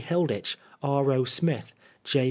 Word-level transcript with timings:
Hilditch, 0.03 0.57
R. 0.81 1.05
0. 1.05 1.25
Smith, 1.25 1.75
J. 2.03 2.19